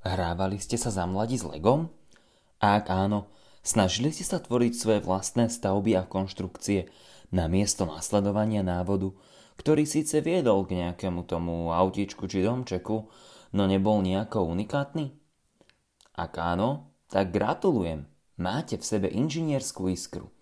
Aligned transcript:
Hrávali 0.00 0.56
ste 0.56 0.80
sa 0.80 0.88
za 0.88 1.04
mladí 1.04 1.36
s 1.36 1.44
Legom? 1.44 1.92
Ak 2.56 2.88
áno, 2.88 3.28
snažili 3.60 4.08
ste 4.16 4.24
sa 4.24 4.40
tvoriť 4.40 4.72
svoje 4.72 5.00
vlastné 5.04 5.52
stavby 5.52 5.92
a 5.92 6.08
konštrukcie 6.08 6.88
na 7.28 7.52
miesto 7.52 7.84
nasledovania 7.84 8.64
návodu, 8.64 9.12
ktorý 9.60 9.84
síce 9.84 10.24
viedol 10.24 10.64
k 10.64 10.80
nejakému 10.80 11.28
tomu 11.28 11.76
autičku 11.76 12.24
či 12.32 12.40
domčeku, 12.40 13.12
no 13.52 13.62
nebol 13.68 14.00
nejako 14.00 14.48
unikátny? 14.48 15.12
Ak 16.16 16.32
áno, 16.40 16.96
tak 17.12 17.28
gratulujem, 17.36 18.08
máte 18.40 18.80
v 18.80 18.88
sebe 18.88 19.08
inžinierskú 19.12 19.92
iskru. 19.92 20.32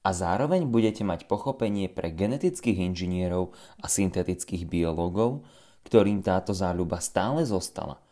A 0.00 0.16
zároveň 0.16 0.64
budete 0.64 1.04
mať 1.04 1.28
pochopenie 1.28 1.92
pre 1.92 2.08
genetických 2.08 2.88
inžinierov 2.88 3.52
a 3.84 3.86
syntetických 3.92 4.64
biológov, 4.64 5.44
ktorým 5.84 6.24
táto 6.24 6.56
záľuba 6.56 7.04
stále 7.04 7.44
zostala– 7.44 8.00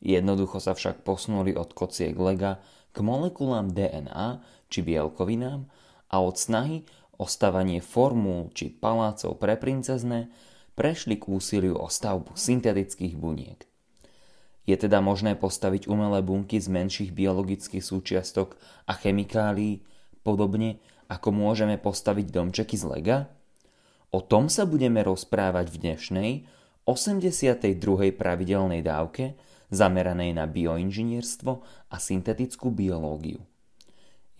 Jednoducho 0.00 0.58
sa 0.58 0.72
však 0.72 1.04
posunuli 1.04 1.52
od 1.52 1.76
kociek 1.76 2.16
lega 2.16 2.64
k 2.96 3.04
molekulám 3.04 3.68
DNA 3.68 4.40
či 4.72 4.80
bielkovinám 4.80 5.68
a 6.08 6.16
od 6.24 6.36
snahy 6.40 6.88
o 7.20 7.28
stavanie 7.28 7.84
formú 7.84 8.48
či 8.56 8.72
palácov 8.72 9.36
pre 9.36 9.60
princezné 9.60 10.32
prešli 10.72 11.20
k 11.20 11.28
úsiliu 11.28 11.76
o 11.76 11.92
stavbu 11.92 12.32
syntetických 12.32 13.14
buniek. 13.20 13.68
Je 14.64 14.76
teda 14.76 15.04
možné 15.04 15.36
postaviť 15.36 15.84
umelé 15.90 16.24
bunky 16.24 16.56
z 16.56 16.72
menších 16.72 17.10
biologických 17.12 17.84
súčiastok 17.84 18.56
a 18.88 18.96
chemikálií, 18.96 19.84
podobne 20.24 20.80
ako 21.10 21.34
môžeme 21.34 21.76
postaviť 21.76 22.26
domčeky 22.32 22.78
z 22.78 22.84
lega? 22.88 23.18
O 24.14 24.24
tom 24.24 24.48
sa 24.48 24.64
budeme 24.64 25.02
rozprávať 25.04 25.74
v 25.74 25.76
dnešnej 25.84 26.30
82. 26.88 27.76
pravidelnej 28.14 28.80
dávke 28.80 29.36
zameranej 29.70 30.34
na 30.34 30.44
bioinžinierstvo 30.50 31.52
a 31.90 31.96
syntetickú 31.96 32.70
biológiu. 32.74 33.42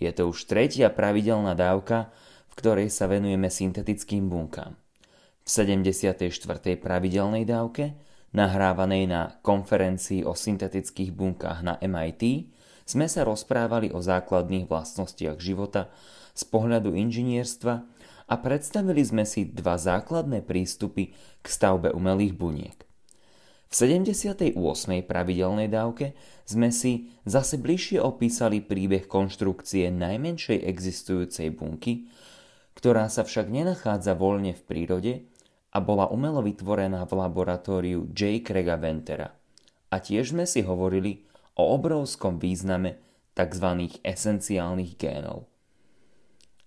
Je 0.01 0.11
to 0.11 0.33
už 0.33 0.51
tretia 0.51 0.91
pravidelná 0.91 1.55
dávka, 1.55 2.11
v 2.51 2.55
ktorej 2.59 2.89
sa 2.91 3.07
venujeme 3.07 3.47
syntetickým 3.47 4.27
bunkám. 4.27 4.75
V 5.45 5.49
74. 5.49 6.31
pravidelnej 6.77 7.47
dávke, 7.47 7.95
nahrávanej 8.35 9.05
na 9.07 9.39
konferencii 9.43 10.27
o 10.27 10.35
syntetických 10.35 11.11
bunkách 11.15 11.61
na 11.63 11.75
MIT, 11.79 12.51
sme 12.89 13.07
sa 13.07 13.23
rozprávali 13.23 13.95
o 13.95 14.03
základných 14.03 14.67
vlastnostiach 14.67 15.39
života 15.39 15.95
z 16.35 16.43
pohľadu 16.49 16.91
inžinierstva 16.97 17.75
a 18.31 18.35
predstavili 18.39 19.03
sme 19.03 19.23
si 19.23 19.47
dva 19.47 19.79
základné 19.79 20.43
prístupy 20.43 21.15
k 21.15 21.47
stavbe 21.47 21.95
umelých 21.95 22.35
buniek. 22.35 22.90
V 23.71 23.87
78. 23.87 24.59
pravidelnej 25.07 25.71
dávke 25.71 26.19
sme 26.43 26.75
si 26.75 27.07
zase 27.23 27.55
bližšie 27.55 28.03
opísali 28.03 28.59
príbeh 28.59 29.07
konštrukcie 29.07 29.95
najmenšej 29.95 30.67
existujúcej 30.67 31.55
bunky, 31.55 32.11
ktorá 32.75 33.07
sa 33.07 33.23
však 33.23 33.47
nenachádza 33.47 34.19
voľne 34.19 34.59
v 34.59 34.63
prírode 34.67 35.13
a 35.71 35.79
bola 35.79 36.11
umelo 36.11 36.43
vytvorená 36.43 37.07
v 37.07 37.13
laboratóriu 37.15 38.11
J. 38.11 38.43
Craiga 38.43 38.75
Ventera. 38.75 39.31
A 39.95 40.03
tiež 40.03 40.35
sme 40.35 40.51
si 40.51 40.67
hovorili 40.67 41.23
o 41.55 41.71
obrovskom 41.71 42.43
význame 42.43 42.99
tzv. 43.39 43.87
esenciálnych 44.03 44.99
génov. 44.99 45.47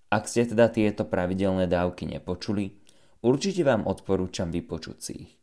Ak 0.08 0.32
ste 0.32 0.48
teda 0.48 0.72
tieto 0.72 1.04
pravidelné 1.04 1.68
dávky 1.68 2.08
nepočuli, 2.08 2.80
určite 3.28 3.68
vám 3.68 3.92
odporúčam 3.92 4.56
vypočuť 4.56 4.98
si 5.04 5.14
ich. 5.28 5.43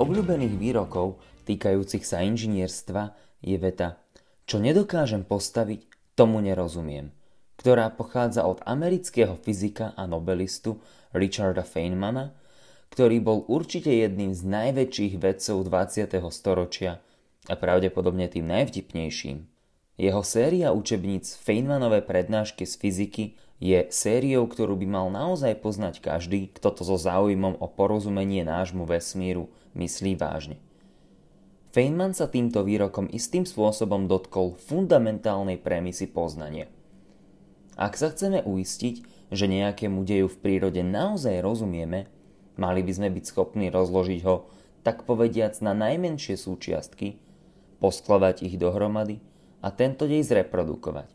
Obľúbených 0.00 0.56
výrokov 0.56 1.20
týkajúcich 1.44 2.08
sa 2.08 2.24
inžinierstva 2.24 3.12
je 3.44 3.56
veta 3.60 4.00
Čo 4.48 4.56
nedokážem 4.56 5.28
postaviť, 5.28 5.84
tomu 6.16 6.40
nerozumiem, 6.40 7.12
ktorá 7.60 7.92
pochádza 7.92 8.48
od 8.48 8.64
amerického 8.64 9.36
fyzika 9.36 9.92
a 10.00 10.08
nobelistu 10.08 10.80
Richarda 11.12 11.60
Feynmana, 11.60 12.32
ktorý 12.96 13.20
bol 13.20 13.44
určite 13.46 13.92
jedným 13.92 14.32
z 14.32 14.42
najväčších 14.48 15.20
vedcov 15.20 15.68
20. 15.68 16.16
storočia 16.32 17.04
a 17.46 17.54
pravdepodobne 17.54 18.26
tým 18.32 18.48
najvtipnejším. 18.48 19.44
Jeho 20.00 20.24
séria 20.24 20.72
učebníc 20.72 21.36
Feynmanové 21.44 22.00
prednášky 22.00 22.64
z 22.64 22.74
fyziky 22.80 23.24
je 23.60 23.84
sériou, 23.92 24.48
ktorú 24.48 24.80
by 24.80 24.86
mal 24.88 25.06
naozaj 25.12 25.60
poznať 25.60 26.00
každý, 26.00 26.48
kto 26.56 26.72
to 26.72 26.82
so 26.88 26.96
záujmom 26.96 27.60
o 27.60 27.68
porozumenie 27.68 28.40
nášmu 28.48 28.88
vesmíru 28.88 29.52
myslí 29.74 30.18
vážne. 30.18 30.58
Feynman 31.70 32.18
sa 32.18 32.26
týmto 32.26 32.66
výrokom 32.66 33.06
istým 33.14 33.46
spôsobom 33.46 34.10
dotkol 34.10 34.58
fundamentálnej 34.58 35.54
premisy 35.62 36.10
poznania. 36.10 36.66
Ak 37.78 37.94
sa 37.94 38.10
chceme 38.10 38.42
uistiť, 38.42 39.06
že 39.30 39.46
nejakému 39.46 40.02
deju 40.02 40.26
v 40.26 40.40
prírode 40.42 40.82
naozaj 40.82 41.38
rozumieme, 41.38 42.10
mali 42.58 42.82
by 42.82 42.92
sme 42.92 43.08
byť 43.14 43.24
schopní 43.30 43.70
rozložiť 43.70 44.20
ho, 44.26 44.50
tak 44.82 45.06
povediac, 45.06 45.54
na 45.62 45.70
najmenšie 45.70 46.34
súčiastky, 46.34 47.22
poskladať 47.78 48.42
ich 48.42 48.58
dohromady 48.58 49.22
a 49.62 49.70
tento 49.70 50.10
dej 50.10 50.26
zreprodukovať. 50.26 51.06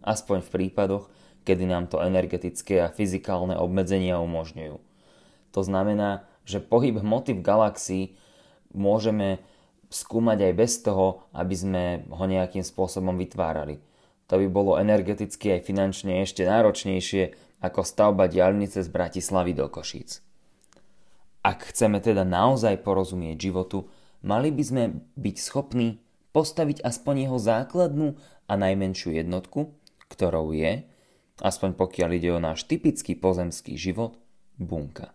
Aspoň 0.00 0.40
v 0.40 0.52
prípadoch, 0.56 1.04
kedy 1.44 1.68
nám 1.68 1.92
to 1.92 2.00
energetické 2.00 2.80
a 2.80 2.88
fyzikálne 2.88 3.60
obmedzenia 3.60 4.22
umožňujú. 4.24 4.76
To 5.52 5.60
znamená, 5.60 6.24
že 6.48 6.64
pohyb 6.64 6.96
hmoty 7.04 7.36
v 7.36 7.44
galaxii 7.44 8.04
môžeme 8.72 9.44
skúmať 9.92 10.48
aj 10.48 10.52
bez 10.56 10.72
toho, 10.80 11.28
aby 11.36 11.52
sme 11.52 11.84
ho 12.08 12.24
nejakým 12.24 12.64
spôsobom 12.64 13.16
vytvárali. 13.20 13.80
To 14.28 14.40
by 14.40 14.46
bolo 14.48 14.80
energeticky 14.80 15.56
aj 15.56 15.68
finančne 15.68 16.24
ešte 16.24 16.44
náročnejšie 16.44 17.36
ako 17.64 17.80
stavba 17.84 18.28
diaľnice 18.28 18.80
z 18.80 18.88
Bratislavy 18.88 19.52
do 19.56 19.68
Košíc. 19.68 20.24
Ak 21.44 21.72
chceme 21.72 22.00
teda 22.00 22.24
naozaj 22.28 22.84
porozumieť 22.84 23.48
životu, 23.48 23.88
mali 24.20 24.52
by 24.52 24.62
sme 24.64 24.84
byť 25.16 25.36
schopní 25.36 26.00
postaviť 26.32 26.84
aspoň 26.84 27.14
jeho 27.28 27.38
základnú 27.40 28.08
a 28.48 28.52
najmenšiu 28.56 29.16
jednotku, 29.16 29.72
ktorou 30.12 30.52
je 30.52 30.84
aspoň 31.42 31.78
pokiaľ 31.78 32.10
ide 32.18 32.30
o 32.34 32.42
náš 32.42 32.66
typický 32.66 33.14
pozemský 33.14 33.78
život, 33.78 34.18
bunka. 34.58 35.14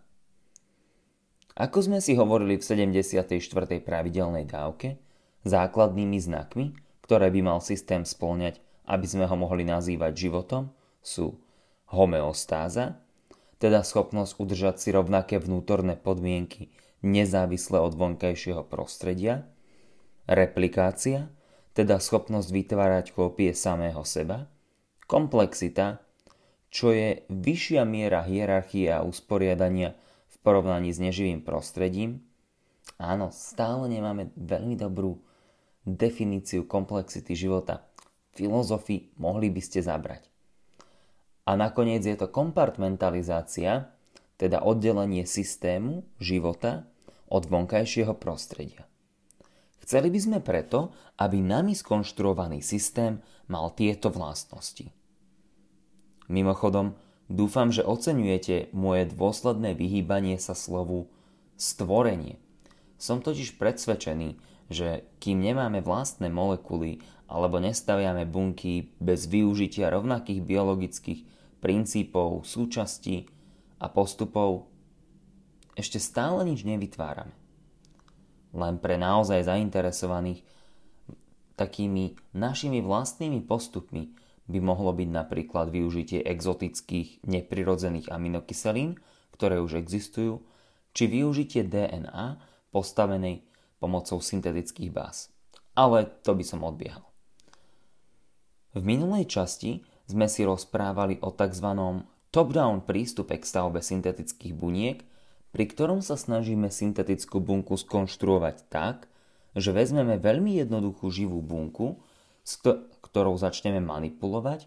Ako 1.54 1.86
sme 1.86 2.02
si 2.02 2.18
hovorili 2.18 2.58
v 2.58 2.66
74. 2.66 3.30
pravidelnej 3.78 4.42
dávke, 4.42 4.98
základnými 5.46 6.18
znakmi, 6.18 6.74
ktoré 7.06 7.30
by 7.30 7.40
mal 7.46 7.58
systém 7.62 8.02
splňať, 8.02 8.58
aby 8.90 9.06
sme 9.06 9.30
ho 9.30 9.36
mohli 9.38 9.62
nazývať 9.62 10.18
životom, 10.18 10.74
sú 10.98 11.38
homeostáza, 11.94 12.98
teda 13.62 13.86
schopnosť 13.86 14.34
udržať 14.34 14.82
si 14.82 14.90
rovnaké 14.90 15.38
vnútorné 15.38 15.94
podmienky 15.94 16.74
nezávisle 17.06 17.78
od 17.78 17.94
vonkajšieho 17.94 18.66
prostredia, 18.66 19.46
replikácia, 20.26 21.30
teda 21.70 22.02
schopnosť 22.02 22.50
vytvárať 22.50 23.14
kópie 23.14 23.54
samého 23.54 24.02
seba, 24.02 24.50
komplexita, 25.06 26.02
čo 26.74 26.90
je 26.90 27.22
vyššia 27.30 27.86
miera 27.86 28.26
hierarchie 28.26 28.90
a 28.90 29.06
usporiadania 29.06 29.94
porovnaní 30.44 30.92
s 30.92 31.00
neživým 31.00 31.40
prostredím, 31.40 32.20
áno, 33.00 33.32
stále 33.32 33.88
nemáme 33.88 34.30
veľmi 34.36 34.76
dobrú 34.76 35.24
definíciu 35.88 36.68
komplexity 36.68 37.32
života. 37.32 37.88
Filozofii 38.36 39.16
mohli 39.16 39.48
by 39.48 39.62
ste 39.64 39.80
zabrať. 39.80 40.28
A 41.48 41.56
nakoniec 41.56 42.04
je 42.04 42.16
to 42.16 42.28
kompartmentalizácia, 42.28 43.92
teda 44.36 44.60
oddelenie 44.60 45.24
systému 45.24 46.04
života 46.20 46.88
od 47.28 47.48
vonkajšieho 47.48 48.16
prostredia. 48.16 48.84
Chceli 49.84 50.08
by 50.08 50.20
sme 50.20 50.38
preto, 50.40 50.96
aby 51.20 51.44
nami 51.44 51.76
skonštruovaný 51.76 52.64
systém 52.64 53.20
mal 53.52 53.68
tieto 53.76 54.08
vlastnosti. 54.08 54.88
Mimochodom, 56.32 56.96
Dúfam, 57.28 57.72
že 57.72 57.80
oceňujete 57.80 58.76
moje 58.76 59.08
dôsledné 59.08 59.72
vyhýbanie 59.72 60.36
sa 60.36 60.52
slovu 60.52 61.08
stvorenie. 61.56 62.36
Som 63.00 63.24
totiž 63.24 63.56
predsvedčený, 63.56 64.36
že 64.68 65.08
kým 65.20 65.40
nemáme 65.40 65.80
vlastné 65.80 66.28
molekuly 66.28 67.00
alebo 67.28 67.56
nestaviame 67.60 68.28
bunky 68.28 68.92
bez 69.00 69.24
využitia 69.28 69.88
rovnakých 69.88 70.44
biologických 70.44 71.20
princípov, 71.64 72.44
súčastí 72.44 73.24
a 73.80 73.88
postupov, 73.88 74.68
ešte 75.74 75.96
stále 75.96 76.44
nič 76.44 76.62
nevytvárame. 76.62 77.32
Len 78.54 78.74
pre 78.78 78.94
naozaj 79.00 79.48
zainteresovaných 79.48 80.44
takými 81.58 82.14
našimi 82.36 82.84
vlastnými 82.84 83.42
postupmi 83.42 84.14
by 84.44 84.58
mohlo 84.60 84.92
byť 84.92 85.08
napríklad 85.08 85.72
využitie 85.72 86.20
exotických 86.20 87.24
neprirodzených 87.24 88.12
aminokyselín, 88.12 89.00
ktoré 89.32 89.58
už 89.60 89.80
existujú, 89.80 90.44
či 90.94 91.08
využitie 91.08 91.64
DNA 91.64 92.38
postavenej 92.70 93.42
pomocou 93.80 94.20
syntetických 94.20 94.92
báz. 94.92 95.32
Ale 95.74 96.06
to 96.22 96.36
by 96.36 96.44
som 96.46 96.62
odbiehal. 96.62 97.02
V 98.74 98.82
minulej 98.82 99.26
časti 99.30 99.82
sme 100.06 100.28
si 100.28 100.44
rozprávali 100.44 101.18
o 101.24 101.32
tzv. 101.32 101.68
top-down 102.30 102.84
prístupe 102.84 103.38
k 103.38 103.44
stavbe 103.46 103.80
syntetických 103.80 104.54
buniek, 104.54 105.02
pri 105.54 105.64
ktorom 105.70 106.02
sa 106.02 106.18
snažíme 106.18 106.66
syntetickú 106.68 107.38
bunku 107.38 107.78
skonštruovať 107.78 108.56
tak, 108.68 109.06
že 109.54 109.70
vezmeme 109.70 110.18
veľmi 110.18 110.58
jednoduchú 110.58 111.06
živú 111.14 111.38
bunku, 111.38 112.02
ktorou 113.14 113.38
začneme 113.38 113.78
manipulovať, 113.78 114.66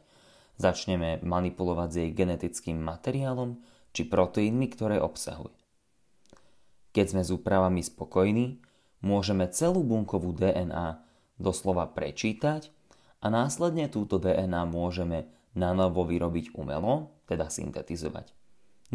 začneme 0.55 1.19
manipulovať 1.19 1.89
s 1.91 1.95
jej 1.99 2.11
genetickým 2.15 2.79
materiálom 2.79 3.59
či 3.91 4.07
proteínmi, 4.07 4.71
ktoré 4.71 5.03
obsahuje. 5.03 5.51
Keď 6.95 7.05
sme 7.11 7.21
s 7.27 7.35
úpravami 7.35 7.83
spokojní, 7.83 8.63
môžeme 9.03 9.51
celú 9.51 9.83
bunkovú 9.83 10.31
DNA 10.31 11.03
doslova 11.35 11.91
prečítať 11.91 12.71
a 13.19 13.27
následne 13.27 13.91
túto 13.91 14.15
DNA 14.15 14.63
môžeme 14.63 15.27
na 15.51 15.75
novo 15.75 16.07
vyrobiť 16.07 16.55
umelo, 16.55 17.11
teda 17.27 17.51
syntetizovať. 17.51 18.31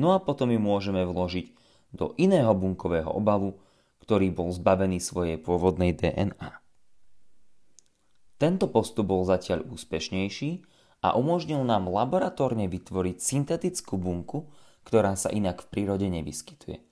No 0.00 0.16
a 0.16 0.18
potom 0.24 0.48
ju 0.48 0.56
môžeme 0.56 1.04
vložiť 1.04 1.52
do 1.92 2.16
iného 2.16 2.56
bunkového 2.56 3.12
obalu, 3.12 3.60
ktorý 4.00 4.32
bol 4.32 4.48
zbavený 4.48 4.96
svojej 4.96 5.36
pôvodnej 5.36 5.92
DNA. 5.92 6.61
Tento 8.42 8.66
postup 8.66 9.06
bol 9.06 9.22
zatiaľ 9.22 9.62
úspešnejší 9.70 10.66
a 11.06 11.14
umožnil 11.14 11.62
nám 11.62 11.86
laboratórne 11.86 12.66
vytvoriť 12.66 13.22
syntetickú 13.22 13.94
bunku, 13.94 14.50
ktorá 14.82 15.14
sa 15.14 15.30
inak 15.30 15.62
v 15.62 15.70
prírode 15.70 16.10
nevyskytuje. 16.10 16.82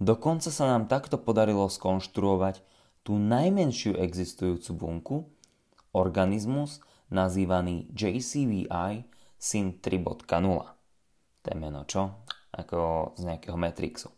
Dokonca 0.00 0.48
sa 0.48 0.64
nám 0.64 0.88
takto 0.88 1.20
podarilo 1.20 1.68
skonštruovať 1.68 2.64
tú 3.04 3.20
najmenšiu 3.20 4.00
existujúcu 4.00 4.70
bunku, 4.72 5.16
organizmus 5.92 6.80
nazývaný 7.12 7.92
JCVI 7.92 9.04
SYN 9.36 9.76
3.0. 9.76 10.24
To 11.44 11.46
je 11.52 11.56
meno 11.60 11.84
čo? 11.84 12.16
Ako 12.56 13.12
z 13.20 13.28
nejakého 13.28 13.60
Matrixu. 13.60 14.08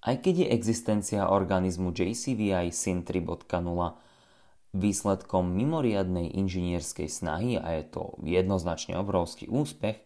Aj 0.00 0.16
keď 0.16 0.48
je 0.48 0.52
existencia 0.56 1.28
organizmu 1.28 1.92
JCVI 1.92 2.72
SYN 2.72 3.04
3.0 3.04 4.05
Výsledkom 4.76 5.56
mimoriadnej 5.56 6.36
inžinierskej 6.36 7.08
snahy, 7.08 7.56
a 7.56 7.80
je 7.80 7.84
to 7.88 8.02
jednoznačne 8.20 9.00
obrovský 9.00 9.48
úspech, 9.48 9.96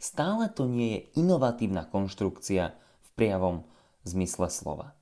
stále 0.00 0.48
to 0.48 0.64
nie 0.64 0.88
je 0.96 1.00
inovatívna 1.20 1.84
konštrukcia 1.84 2.72
v 2.74 3.08
priavom 3.20 3.68
zmysle 4.08 4.48
slova. 4.48 4.96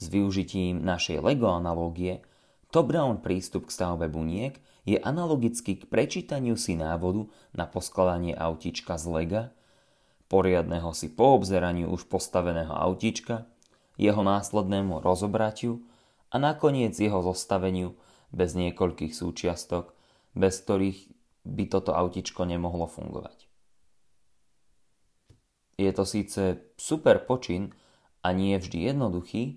S 0.00 0.08
využitím 0.08 0.80
našej 0.80 1.20
LEGO 1.20 1.52
analógie 1.52 2.24
top-down 2.72 3.20
prístup 3.20 3.68
k 3.68 3.76
stavbe 3.76 4.08
buniek 4.08 4.56
je 4.88 4.96
analogický 4.96 5.76
k 5.76 5.84
prečítaniu 5.84 6.56
si 6.56 6.80
návodu 6.80 7.28
na 7.52 7.68
poskladanie 7.68 8.32
autička 8.32 8.96
z 8.96 9.06
lega, 9.12 9.42
poriadného 10.32 10.96
si 10.96 11.12
poobzeraniu 11.12 11.92
už 11.92 12.08
postaveného 12.08 12.72
autička, 12.72 13.44
jeho 14.00 14.24
následnému 14.24 15.04
rozobratiu 15.04 15.84
a 16.32 16.40
nakoniec 16.40 16.96
jeho 16.96 17.20
zostaveniu 17.20 17.92
bez 18.30 18.54
niekoľkých 18.54 19.14
súčiastok, 19.14 19.94
bez 20.34 20.62
ktorých 20.62 20.98
by 21.46 21.64
toto 21.66 21.94
autičko 21.96 22.46
nemohlo 22.46 22.86
fungovať. 22.86 23.50
Je 25.80 25.90
to 25.96 26.04
síce 26.04 26.60
super 26.76 27.24
počin 27.24 27.72
a 28.20 28.36
nie 28.36 28.52
vždy 28.60 28.92
jednoduchý, 28.92 29.56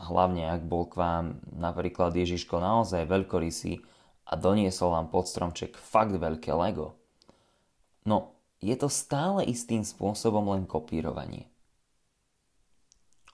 hlavne 0.00 0.48
ak 0.48 0.64
bol 0.64 0.88
k 0.88 0.96
vám 0.96 1.24
napríklad 1.52 2.16
Ježiško 2.16 2.56
naozaj 2.56 3.04
veľkorysý 3.04 3.84
a 4.32 4.32
doniesol 4.40 4.96
vám 4.96 5.12
pod 5.12 5.28
stromček 5.28 5.76
fakt 5.76 6.16
veľké 6.16 6.56
Lego. 6.56 6.96
No, 8.08 8.32
je 8.64 8.72
to 8.78 8.88
stále 8.88 9.44
istým 9.44 9.84
spôsobom 9.84 10.48
len 10.56 10.64
kopírovanie. 10.64 11.52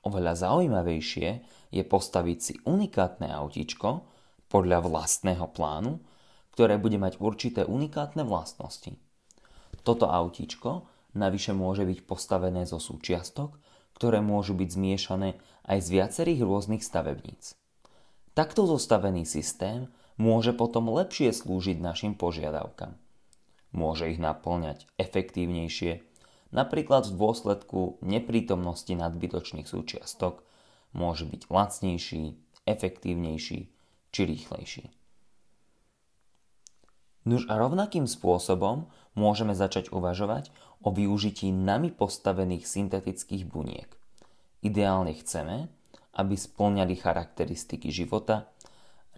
Oveľa 0.02 0.48
zaujímavejšie 0.48 1.28
je 1.70 1.82
postaviť 1.84 2.38
si 2.40 2.54
unikátne 2.64 3.28
autíčko, 3.28 4.08
podľa 4.48 4.84
vlastného 4.84 5.46
plánu, 5.52 6.00
ktoré 6.56 6.80
bude 6.80 6.98
mať 6.98 7.22
určité 7.22 7.62
unikátne 7.62 8.26
vlastnosti. 8.26 8.96
Toto 9.86 10.10
autíčko 10.10 10.90
navyše 11.14 11.54
môže 11.54 11.86
byť 11.86 12.04
postavené 12.04 12.66
zo 12.66 12.82
súčiastok, 12.82 13.56
ktoré 13.94 14.18
môžu 14.20 14.58
byť 14.58 14.68
zmiešané 14.74 15.38
aj 15.68 15.78
z 15.84 15.88
viacerých 15.94 16.40
rôznych 16.42 16.82
stavebníc. 16.82 17.54
Takto 18.34 18.66
zostavený 18.66 19.26
systém 19.26 19.90
môže 20.18 20.54
potom 20.54 20.90
lepšie 20.90 21.34
slúžiť 21.34 21.78
našim 21.78 22.14
požiadavkám. 22.14 22.94
Môže 23.74 24.10
ich 24.10 24.18
naplňať 24.18 24.88
efektívnejšie, 24.96 26.02
napríklad 26.54 27.06
v 27.06 27.18
dôsledku 27.18 28.00
neprítomnosti 28.00 28.90
nadbytočných 28.94 29.68
súčiastok, 29.68 30.42
môže 30.96 31.28
byť 31.28 31.42
lacnejší, 31.52 32.38
efektívnejší 32.64 33.77
či 34.12 34.28
rýchlejší. 34.28 34.84
Nuž 37.28 37.44
a 37.52 37.60
rovnakým 37.60 38.08
spôsobom 38.08 38.88
môžeme 39.12 39.52
začať 39.52 39.92
uvažovať 39.92 40.48
o 40.80 40.88
využití 40.94 41.52
nami 41.52 41.92
postavených 41.92 42.64
syntetických 42.64 43.44
buniek. 43.44 43.90
Ideálne 44.64 45.12
chceme, 45.12 45.68
aby 46.16 46.34
splňali 46.34 46.94
charakteristiky 46.96 47.92
života, 47.92 48.48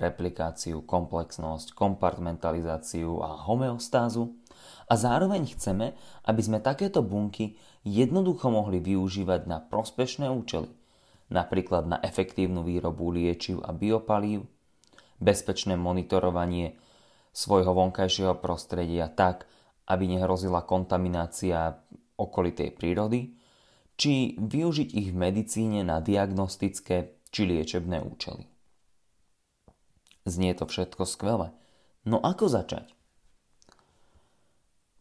replikáciu, 0.01 0.83
komplexnosť, 0.83 1.77
kompartmentalizáciu 1.77 3.21
a 3.21 3.47
homeostázu 3.47 4.33
a 4.89 4.97
zároveň 4.97 5.55
chceme, 5.55 5.93
aby 6.25 6.41
sme 6.41 6.59
takéto 6.59 7.05
bunky 7.05 7.55
jednoducho 7.85 8.49
mohli 8.49 8.81
využívať 8.81 9.47
na 9.47 9.61
prospešné 9.61 10.27
účely, 10.33 10.73
napríklad 11.29 11.87
na 11.87 11.97
efektívnu 12.01 12.65
výrobu 12.65 13.13
liečiv 13.13 13.61
a 13.63 13.71
biopalív, 13.77 14.49
bezpečné 15.21 15.77
monitorovanie 15.77 16.81
svojho 17.31 17.77
vonkajšieho 17.77 18.41
prostredia 18.43 19.07
tak, 19.07 19.47
aby 19.87 20.09
nehrozila 20.09 20.67
kontaminácia 20.67 21.79
okolitej 22.19 22.75
prírody, 22.75 23.37
či 24.01 24.35
využiť 24.41 24.89
ich 24.97 25.09
v 25.13 25.21
medicíne 25.21 25.85
na 25.85 26.01
diagnostické 26.01 27.21
či 27.31 27.43
liečebné 27.47 28.01
účely. 28.01 28.49
Znie 30.25 30.53
to 30.57 30.65
všetko 30.65 31.05
skvele. 31.05 31.53
No 32.09 32.21
ako 32.21 32.49
začať? 32.49 32.93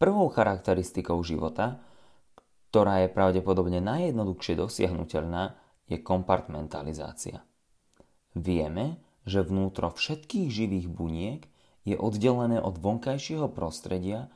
Prvou 0.00 0.28
charakteristikou 0.32 1.20
života, 1.20 1.80
ktorá 2.72 3.04
je 3.04 3.12
pravdepodobne 3.12 3.84
najjednoduchšie 3.84 4.56
dosiahnutelná, 4.56 5.58
je 5.90 5.98
kompartmentalizácia. 6.00 7.42
Vieme, 8.38 9.09
že 9.30 9.46
vnútro 9.46 9.94
všetkých 9.94 10.50
živých 10.50 10.90
buniek 10.90 11.46
je 11.86 11.94
oddelené 11.94 12.58
od 12.58 12.82
vonkajšieho 12.82 13.46
prostredia 13.54 14.26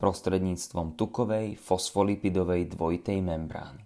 prostredníctvom 0.00 0.96
tukovej 0.96 1.60
fosfolipidovej 1.60 2.72
dvojitej 2.72 3.20
membrány. 3.20 3.84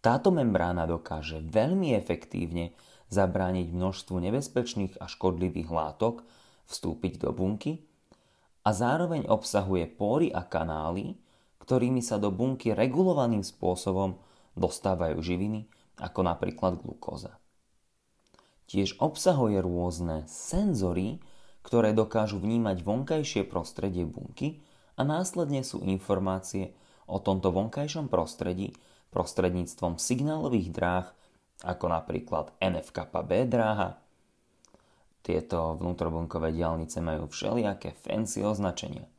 Táto 0.00 0.32
membrána 0.32 0.88
dokáže 0.88 1.42
veľmi 1.44 1.92
efektívne 1.92 2.72
zabrániť 3.10 3.74
množstvu 3.74 4.16
nebezpečných 4.30 4.96
a 5.02 5.10
škodlivých 5.10 5.70
látok 5.70 6.24
vstúpiť 6.66 7.22
do 7.22 7.30
bunky 7.34 7.82
a 8.66 8.70
zároveň 8.70 9.26
obsahuje 9.30 9.86
pory 9.86 10.30
a 10.30 10.46
kanály, 10.46 11.14
ktorými 11.62 12.02
sa 12.02 12.18
do 12.22 12.30
bunky 12.30 12.74
regulovaným 12.74 13.42
spôsobom 13.42 14.18
dostávajú 14.54 15.18
živiny, 15.22 15.66
ako 15.98 16.22
napríklad 16.22 16.78
glukóza. 16.78 17.34
Tiež 18.66 18.98
obsahuje 18.98 19.62
rôzne 19.62 20.26
senzory, 20.26 21.22
ktoré 21.62 21.94
dokážu 21.94 22.42
vnímať 22.42 22.82
vonkajšie 22.82 23.42
prostredie 23.46 24.06
bunky 24.06 24.62
a 24.98 25.06
následne 25.06 25.62
sú 25.62 25.82
informácie 25.86 26.74
o 27.06 27.22
tomto 27.22 27.54
vonkajšom 27.54 28.10
prostredí 28.10 28.74
prostredníctvom 29.14 30.02
signálových 30.02 30.68
dráh, 30.74 31.06
ako 31.62 31.86
napríklad 31.88 32.52
NFKB 32.58 33.48
dráha. 33.48 34.02
Tieto 35.22 35.74
vnútrobunkové 35.78 36.54
diálnice 36.54 37.02
majú 37.02 37.26
všelijaké 37.26 37.98
fancy 37.98 38.46
označenia. 38.46 39.10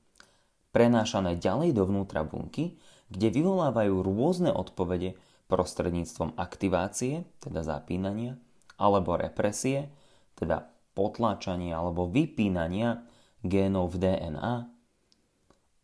Prenášané 0.71 1.35
ďalej 1.35 1.75
dovnútra 1.75 2.23
bunky, 2.23 2.79
kde 3.11 3.27
vyvolávajú 3.31 4.03
rôzne 4.03 4.51
odpovede 4.51 5.19
prostredníctvom 5.47 6.35
aktivácie, 6.35 7.23
teda 7.39 7.63
zapínania, 7.63 8.39
alebo 8.77 9.17
represie, 9.17 9.89
teda 10.37 10.69
potláčania 10.93 11.77
alebo 11.77 12.09
vypínania 12.09 13.05
génov 13.45 13.93
v 13.93 14.01
DNA. 14.01 14.53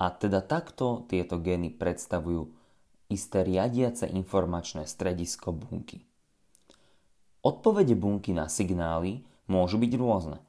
A 0.02 0.06
teda 0.10 0.42
takto 0.42 1.06
tieto 1.06 1.38
gény 1.38 1.70
predstavujú 1.70 2.50
isté 3.14 3.46
riadiace 3.46 4.10
informačné 4.10 4.90
stredisko 4.90 5.54
bunky. 5.54 6.02
Odpovede 7.44 7.94
bunky 7.94 8.32
na 8.34 8.48
signály 8.48 9.22
môžu 9.46 9.78
byť 9.78 9.92
rôzne. 10.00 10.40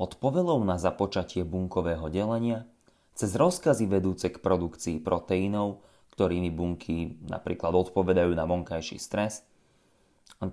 Od 0.00 0.16
povelov 0.16 0.64
na 0.64 0.80
započatie 0.80 1.44
bunkového 1.44 2.08
delenia, 2.08 2.64
cez 3.12 3.36
rozkazy 3.36 3.84
vedúce 3.84 4.32
k 4.32 4.40
produkcii 4.40 4.96
proteínov, 5.04 5.84
ktorými 6.16 6.48
bunky 6.48 7.20
napríklad 7.28 7.76
odpovedajú 7.76 8.32
na 8.32 8.48
vonkajší 8.48 8.96
stres, 8.96 9.44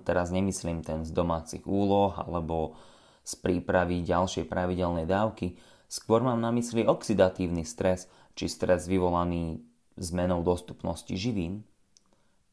teraz 0.04 0.34
nemyslím 0.34 0.82
ten 0.82 1.06
z 1.06 1.10
domácich 1.14 1.64
úloh 1.64 2.12
alebo 2.18 2.74
z 3.22 3.32
prípravy 3.38 4.02
ďalšej 4.02 4.48
pravidelnej 4.48 5.04
dávky, 5.04 5.60
skôr 5.84 6.24
mám 6.24 6.40
na 6.40 6.48
mysli 6.56 6.88
oxidatívny 6.88 7.62
stres 7.68 8.08
či 8.32 8.48
stres 8.48 8.88
vyvolaný 8.88 9.60
zmenou 9.98 10.40
dostupnosti 10.40 11.12
živín, 11.12 11.66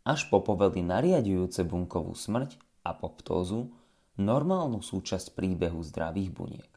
až 0.05 0.29
po 0.29 0.41
povely 0.41 0.85
nariadujúce 0.85 1.65
bunkovú 1.65 2.13
smrť, 2.13 2.61
apoptózu, 2.85 3.73
normálnu 4.21 4.79
súčasť 4.79 5.33
príbehu 5.33 5.81
zdravých 5.81 6.29
buniek. 6.31 6.71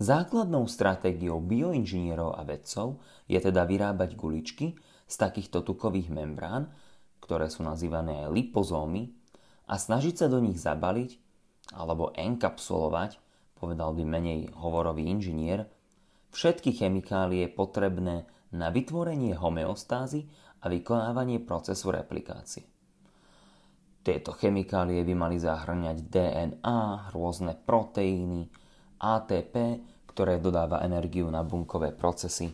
Základnou 0.00 0.64
stratégiou 0.64 1.44
bioinžinierov 1.44 2.32
a 2.32 2.40
vedcov 2.48 3.04
je 3.28 3.36
teda 3.36 3.68
vyrábať 3.68 4.16
guličky 4.16 4.72
z 5.04 5.14
takýchto 5.20 5.60
tukových 5.60 6.08
membrán, 6.08 6.72
ktoré 7.20 7.52
sú 7.52 7.62
nazývané 7.62 8.26
aj 8.26 8.32
lipozómy, 8.32 9.12
a 9.70 9.78
snažiť 9.78 10.14
sa 10.18 10.26
do 10.26 10.42
nich 10.42 10.58
zabaliť 10.58 11.10
alebo 11.78 12.10
enkapsulovať, 12.10 13.22
povedal 13.54 13.94
by 13.94 14.02
menej 14.02 14.50
hovorový 14.58 15.06
inžinier, 15.06 15.70
všetky 16.34 16.74
chemikálie 16.74 17.46
potrebné 17.46 18.26
na 18.50 18.74
vytvorenie 18.74 19.38
homeostázy 19.38 20.26
a 20.60 20.66
vykonávanie 20.66 21.38
procesu 21.46 21.94
replikácie. 21.94 22.66
Tieto 24.00 24.34
chemikálie 24.34 25.06
by 25.06 25.14
mali 25.14 25.36
zahrňať 25.38 25.96
DNA, 26.08 27.12
rôzne 27.14 27.54
proteíny, 27.54 28.48
ATP, 28.98 29.54
ktoré 30.10 30.42
dodáva 30.42 30.82
energiu 30.82 31.30
na 31.30 31.46
bunkové 31.46 31.94
procesy, 31.94 32.50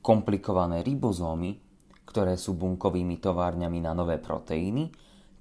komplikované 0.00 0.80
ribozómy, 0.80 1.65
ktoré 2.06 2.38
sú 2.38 2.54
bunkovými 2.54 3.18
továrňami 3.18 3.82
na 3.82 3.92
nové 3.92 4.16
proteíny, 4.16 4.88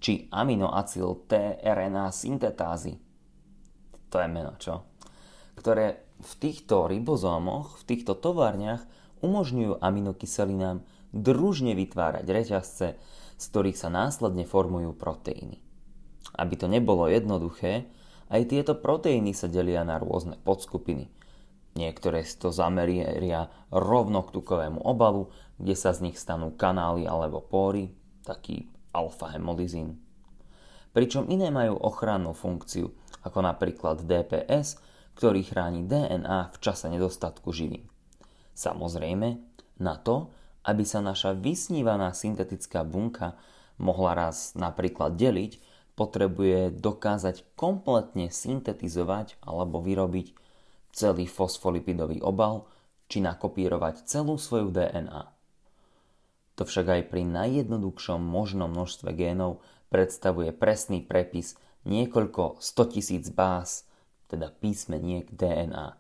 či 0.02 0.28
aminoacyl 0.34 1.30
tRNA 1.30 2.12
syntetázy. 2.12 2.98
To 4.12 4.16
je 4.20 4.28
meno, 4.28 4.58
čo? 4.60 4.84
Ktoré 5.56 6.04
v 6.20 6.34
týchto 6.42 6.90
ribozómoch, 6.90 7.80
v 7.86 7.96
týchto 7.96 8.18
továrniach 8.18 8.84
umožňujú 9.24 9.80
aminokyselinám 9.80 10.84
družne 11.16 11.78
vytvárať 11.80 12.26
reťazce, 12.28 12.88
z 13.36 13.46
ktorých 13.52 13.80
sa 13.80 13.88
následne 13.88 14.44
formujú 14.44 14.92
proteíny. 14.96 15.64
Aby 16.36 16.54
to 16.60 16.68
nebolo 16.68 17.08
jednoduché, 17.08 17.88
aj 18.28 18.52
tieto 18.52 18.76
proteíny 18.76 19.32
sa 19.32 19.48
delia 19.48 19.86
na 19.88 20.02
rôzne 20.02 20.36
podskupiny– 20.44 21.08
Niektoré 21.76 22.24
si 22.24 22.40
to 22.40 22.56
zameria 22.56 23.52
rovno 23.68 24.24
k 24.24 24.32
tukovému 24.32 24.80
obalu, 24.80 25.28
kde 25.60 25.76
sa 25.76 25.92
z 25.92 26.08
nich 26.08 26.16
stanú 26.16 26.56
kanály 26.56 27.04
alebo 27.04 27.44
póry, 27.44 27.92
taký 28.24 28.72
alfa-hemolizín. 28.96 30.00
Pričom 30.96 31.28
iné 31.28 31.52
majú 31.52 31.76
ochrannú 31.76 32.32
funkciu, 32.32 32.96
ako 33.28 33.44
napríklad 33.44 34.08
DPS, 34.08 34.80
ktorý 35.20 35.44
chráni 35.44 35.84
DNA 35.84 36.56
v 36.56 36.58
čase 36.64 36.88
nedostatku 36.88 37.52
živín. 37.52 37.92
Samozrejme, 38.56 39.36
na 39.84 39.96
to, 40.00 40.32
aby 40.64 40.88
sa 40.88 41.04
naša 41.04 41.36
vysnívaná 41.36 42.16
syntetická 42.16 42.88
bunka 42.88 43.36
mohla 43.76 44.16
raz 44.16 44.56
napríklad 44.56 45.20
deliť, 45.20 45.60
potrebuje 46.00 46.80
dokázať 46.80 47.56
kompletne 47.60 48.32
syntetizovať 48.32 49.40
alebo 49.44 49.84
vyrobiť 49.84 50.45
celý 50.96 51.28
fosfolipidový 51.28 52.24
obal 52.24 52.72
či 53.12 53.20
nakopírovať 53.20 54.08
celú 54.08 54.40
svoju 54.40 54.72
DNA. 54.72 55.24
To 56.56 56.64
však 56.64 56.88
aj 56.88 57.02
pri 57.12 57.28
najjednoduchšom 57.28 58.24
možnom 58.24 58.72
množstve 58.72 59.12
génov 59.12 59.60
predstavuje 59.92 60.56
presný 60.56 61.04
prepis 61.04 61.60
niekoľko 61.84 62.64
100 62.64 62.94
tisíc 62.96 63.28
báz, 63.30 63.84
teda 64.32 64.50
písmeniek 64.50 65.28
DNA. 65.30 66.00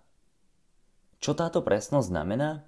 Čo 1.20 1.36
táto 1.36 1.60
presnosť 1.62 2.08
znamená? 2.10 2.64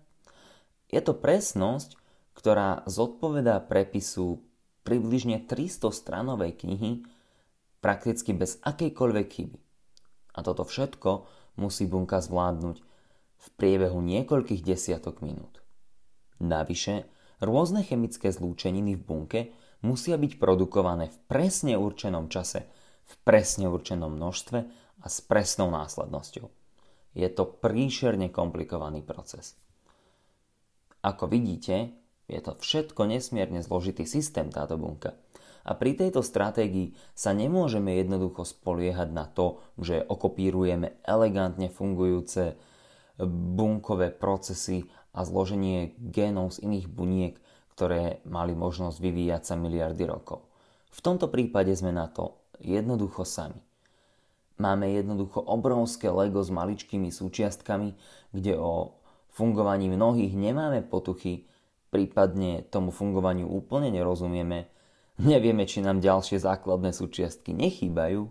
Je 0.91 0.99
to 0.99 1.15
presnosť, 1.15 1.95
ktorá 2.35 2.85
zodpovedá 2.85 3.63
prepisu 3.63 4.43
približne 4.85 5.43
300 5.43 5.89
stranovej 5.89 6.59
knihy 6.59 6.91
prakticky 7.81 8.35
bez 8.35 8.59
akejkoľvek 8.63 9.27
chyby. 9.27 9.59
A 10.37 10.39
toto 10.45 10.63
všetko 10.63 11.25
musí 11.57 11.89
bunka 11.89 12.21
zvládnuť 12.21 12.77
v 13.37 13.47
priebehu 13.57 13.99
niekoľkých 14.01 14.61
desiatok 14.65 15.21
minút. 15.21 15.61
Navyše, 16.41 17.09
rôzne 17.41 17.81
chemické 17.81 18.29
zlúčeniny 18.29 18.97
v 18.97 19.03
bunke 19.03 19.39
musia 19.81 20.17
byť 20.17 20.37
produkované 20.37 21.09
v 21.09 21.17
presne 21.29 21.77
určenom 21.77 22.29
čase, 22.29 22.65
v 23.05 23.13
presne 23.25 23.69
určenom 23.69 24.13
množstve 24.13 24.59
a 25.01 25.05
s 25.05 25.17
presnou 25.21 25.69
následnosťou. 25.73 26.49
Je 27.17 27.29
to 27.33 27.49
príšerne 27.49 28.29
komplikovaný 28.29 29.01
proces. 29.01 29.57
Ako 31.01 31.29
vidíte, 31.29 31.93
je 32.29 32.39
to 32.41 32.57
všetko 32.57 33.09
nesmierne 33.09 33.61
zložitý 33.65 34.05
systém 34.05 34.49
táto 34.53 34.77
bunka– 34.77 35.17
a 35.67 35.75
pri 35.75 35.99
tejto 35.99 36.23
stratégii 36.23 36.95
sa 37.11 37.35
nemôžeme 37.35 37.99
jednoducho 37.99 38.47
spoliehať 38.47 39.11
na 39.11 39.27
to, 39.27 39.59
že 39.75 39.99
okopírujeme 40.07 41.03
elegantne 41.03 41.67
fungujúce 41.67 42.55
bunkové 43.27 44.15
procesy 44.15 44.87
a 45.11 45.27
zloženie 45.27 45.99
génov 45.99 46.55
z 46.55 46.63
iných 46.63 46.87
buniek, 46.87 47.35
ktoré 47.75 48.23
mali 48.23 48.55
možnosť 48.55 48.97
vyvíjať 49.03 49.41
sa 49.43 49.55
miliardy 49.59 50.07
rokov. 50.07 50.47
V 50.95 51.03
tomto 51.03 51.27
prípade 51.27 51.75
sme 51.75 51.91
na 51.91 52.07
to 52.07 52.39
jednoducho 52.63 53.27
sami. 53.27 53.59
Máme 54.57 54.89
jednoducho 54.89 55.43
obrovské 55.43 56.09
Lego 56.09 56.41
s 56.41 56.49
maličkými 56.49 57.13
súčiastkami, 57.13 57.93
kde 58.33 58.57
o 58.57 58.97
fungovaní 59.29 59.85
mnohých 59.93 60.33
nemáme 60.33 60.81
potuchy, 60.81 61.45
prípadne 61.93 62.65
tomu 62.65 62.89
fungovaniu 62.89 63.45
úplne 63.45 63.93
nerozumieme 63.93 64.65
Nevieme, 65.17 65.65
či 65.65 65.81
nám 65.81 65.97
ďalšie 65.97 66.37
základné 66.37 66.93
súčiastky 66.93 67.49
nechýbajú, 67.49 68.29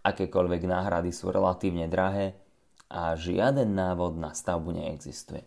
akékoľvek 0.00 0.62
náhrady 0.64 1.12
sú 1.12 1.28
relatívne 1.28 1.84
drahé 1.92 2.40
a 2.88 3.12
žiaden 3.12 3.76
návod 3.76 4.16
na 4.16 4.32
stavbu 4.32 4.72
neexistuje. 4.72 5.44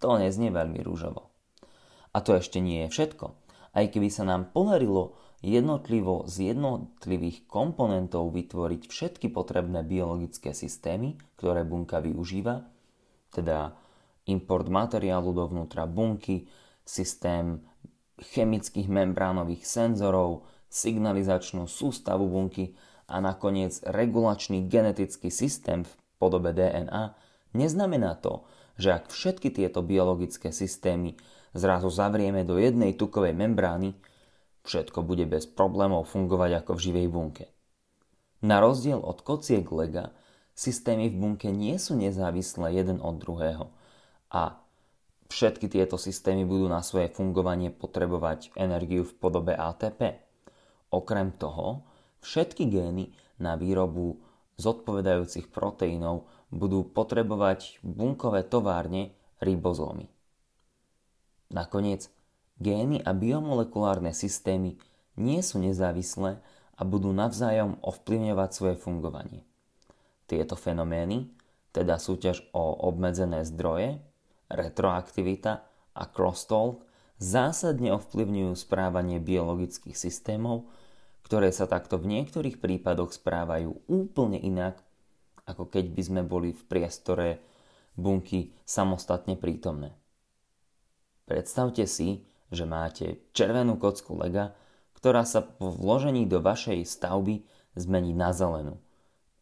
To 0.00 0.16
neznie 0.16 0.48
veľmi 0.48 0.80
rúžovo. 0.80 1.28
A 2.16 2.24
to 2.24 2.36
ešte 2.36 2.64
nie 2.64 2.88
je 2.88 2.92
všetko. 2.96 3.26
Aj 3.76 3.84
keby 3.90 4.08
sa 4.08 4.24
nám 4.24 4.56
podarilo 4.56 5.20
jednotlivo 5.44 6.24
z 6.24 6.56
jednotlivých 6.56 7.44
komponentov 7.44 8.32
vytvoriť 8.32 8.88
všetky 8.88 9.28
potrebné 9.28 9.84
biologické 9.84 10.56
systémy, 10.56 11.20
ktoré 11.36 11.68
bunka 11.68 12.00
využíva, 12.00 12.64
teda 13.28 13.76
import 14.32 14.68
materiálu 14.72 15.36
dovnútra 15.36 15.84
bunky, 15.84 16.48
systém 16.84 17.60
chemických 18.20 18.86
membránových 18.86 19.66
senzorov, 19.66 20.46
signalizačnú 20.70 21.70
sústavu 21.70 22.26
bunky 22.26 22.74
a 23.06 23.22
nakoniec 23.22 23.78
regulačný 23.86 24.66
genetický 24.66 25.30
systém 25.30 25.86
v 25.86 25.92
podobe 26.18 26.54
DNA, 26.54 27.14
neznamená 27.54 28.18
to, 28.18 28.46
že 28.74 28.90
ak 28.90 29.10
všetky 29.10 29.54
tieto 29.54 29.86
biologické 29.86 30.50
systémy 30.50 31.14
zrazu 31.54 31.90
zavrieme 31.90 32.42
do 32.42 32.58
jednej 32.58 32.98
tukovej 32.98 33.34
membrány, 33.34 33.94
všetko 34.66 35.06
bude 35.06 35.28
bez 35.30 35.46
problémov 35.46 36.10
fungovať 36.10 36.64
ako 36.64 36.72
v 36.74 36.84
živej 36.90 37.06
bunke. 37.12 37.44
Na 38.42 38.58
rozdiel 38.58 38.98
od 38.98 39.22
kociek 39.22 39.64
lega, 39.70 40.10
systémy 40.58 41.08
v 41.08 41.16
bunke 41.16 41.48
nie 41.54 41.78
sú 41.78 41.94
nezávislé 41.94 42.74
jeden 42.74 42.98
od 42.98 43.16
druhého 43.22 43.70
a 44.34 44.63
všetky 45.28 45.70
tieto 45.70 45.96
systémy 45.96 46.44
budú 46.44 46.68
na 46.68 46.80
svoje 46.84 47.08
fungovanie 47.12 47.72
potrebovať 47.72 48.54
energiu 48.56 49.04
v 49.04 49.12
podobe 49.16 49.52
ATP. 49.56 50.20
Okrem 50.92 51.34
toho, 51.34 51.82
všetky 52.22 52.70
gény 52.70 53.12
na 53.40 53.58
výrobu 53.58 54.22
zodpovedajúcich 54.60 55.50
proteínov 55.50 56.30
budú 56.54 56.86
potrebovať 56.86 57.82
bunkové 57.82 58.46
továrne 58.46 59.10
ribozómy. 59.42 60.06
Nakoniec, 61.50 62.08
gény 62.62 63.02
a 63.02 63.10
biomolekulárne 63.10 64.14
systémy 64.14 64.78
nie 65.18 65.40
sú 65.42 65.58
nezávislé 65.58 66.38
a 66.74 66.82
budú 66.82 67.14
navzájom 67.14 67.78
ovplyvňovať 67.82 68.50
svoje 68.50 68.76
fungovanie. 68.78 69.42
Tieto 70.26 70.58
fenomény, 70.58 71.30
teda 71.70 71.98
súťaž 71.98 72.42
o 72.54 72.86
obmedzené 72.86 73.42
zdroje, 73.46 73.98
retroaktivita 74.54 75.52
a 75.94 76.02
crosstalk, 76.08 76.86
zásadne 77.18 77.90
ovplyvňujú 77.94 78.52
správanie 78.54 79.18
biologických 79.18 79.94
systémov, 79.94 80.70
ktoré 81.26 81.50
sa 81.50 81.66
takto 81.66 81.98
v 81.98 82.10
niektorých 82.18 82.60
prípadoch 82.62 83.10
správajú 83.14 83.88
úplne 83.90 84.38
inak, 84.38 84.78
ako 85.44 85.68
keď 85.68 85.84
by 85.92 86.02
sme 86.02 86.22
boli 86.24 86.54
v 86.54 86.62
priestore 86.64 87.28
bunky 87.98 88.54
samostatne 88.64 89.38
prítomné. 89.38 89.94
Predstavte 91.24 91.88
si, 91.88 92.28
že 92.52 92.68
máte 92.68 93.24
červenú 93.32 93.80
kocku 93.80 94.14
lega, 94.20 94.52
ktorá 94.98 95.24
sa 95.24 95.40
po 95.40 95.72
vložení 95.72 96.28
do 96.28 96.44
vašej 96.44 96.84
stavby 96.84 97.44
zmení 97.74 98.12
na 98.12 98.30
zelenú. 98.36 98.80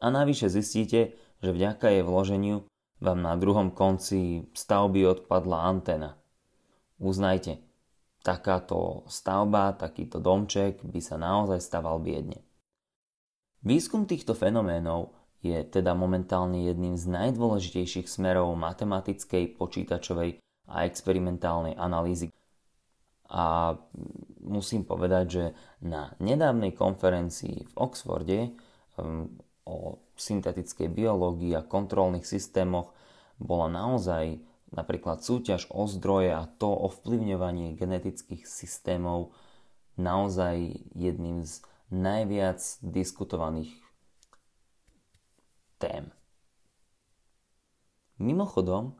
A 0.02 0.10
navyše 0.10 0.50
zistíte, 0.50 1.14
že 1.42 1.50
vďaka 1.50 1.90
jej 1.90 2.02
vloženiu 2.02 2.66
vám 3.02 3.18
na 3.18 3.34
druhom 3.34 3.74
konci 3.74 4.46
stavby 4.54 5.02
odpadla 5.10 5.66
antena. 5.66 6.14
Uznajte, 7.02 7.58
takáto 8.22 9.02
stavba, 9.10 9.74
takýto 9.74 10.22
domček 10.22 10.86
by 10.86 11.00
sa 11.02 11.18
naozaj 11.18 11.58
staval 11.58 11.98
biedne. 11.98 12.38
Výskum 13.66 14.06
týchto 14.06 14.38
fenoménov 14.38 15.10
je 15.42 15.58
teda 15.66 15.98
momentálne 15.98 16.62
jedným 16.62 16.94
z 16.94 17.10
najdôležitejších 17.10 18.06
smerov 18.06 18.54
matematickej, 18.54 19.58
počítačovej 19.58 20.38
a 20.70 20.86
experimentálnej 20.86 21.74
analýzy. 21.74 22.30
A 23.26 23.74
musím 24.46 24.86
povedať, 24.86 25.24
že 25.26 25.44
na 25.82 26.14
nedávnej 26.22 26.70
konferencii 26.78 27.66
v 27.66 27.72
Oxforde 27.74 28.54
um, 28.98 29.26
o 29.66 29.98
syntetickej 30.22 30.86
biológii 30.86 31.58
a 31.58 31.66
kontrolných 31.66 32.22
systémoch 32.22 32.94
bola 33.42 33.66
naozaj 33.66 34.38
napríklad 34.72 35.20
súťaž 35.20 35.68
o 35.74 35.84
zdroje 35.90 36.32
a 36.32 36.46
to 36.46 36.70
ovplyvňovanie 36.70 37.74
genetických 37.74 38.46
systémov 38.46 39.34
naozaj 40.00 40.80
jedným 40.96 41.44
z 41.44 41.60
najviac 41.92 42.62
diskutovaných 42.80 43.74
tém. 45.76 46.08
Mimochodom, 48.16 48.96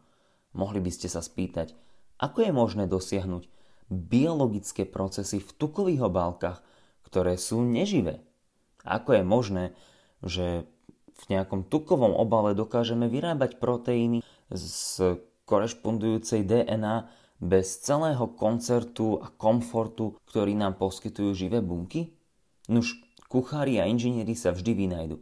mohli 0.52 0.82
by 0.82 0.90
ste 0.92 1.08
sa 1.08 1.24
spýtať, 1.24 1.72
ako 2.20 2.44
je 2.44 2.52
možné 2.52 2.85
dosiahnuť 2.90 3.48
biologické 3.88 4.85
procesy 4.85 5.40
v 5.40 5.50
tukových 5.56 6.11
obálkach, 6.11 6.61
ktoré 7.06 7.38
sú 7.40 7.64
neživé. 7.64 8.20
Ako 8.82 9.14
je 9.14 9.24
možné, 9.24 9.64
že 10.24 10.66
v 11.12 11.25
nejakom 11.37 11.68
tukovom 11.68 12.16
obale 12.16 12.57
dokážeme 12.57 13.07
vyrábať 13.07 13.61
proteíny 13.61 14.25
z 14.53 14.64
korešpondujúcej 15.44 16.46
DNA 16.46 17.09
bez 17.42 17.83
celého 17.83 18.31
koncertu 18.38 19.18
a 19.18 19.29
komfortu, 19.29 20.14
ktorý 20.31 20.55
nám 20.55 20.79
poskytujú 20.79 21.35
živé 21.35 21.59
bunky? 21.59 22.14
Nuž, 22.70 23.03
kuchári 23.27 23.83
a 23.83 23.90
inžinieri 23.90 24.38
sa 24.38 24.55
vždy 24.55 24.72
vynajdu. 24.72 25.18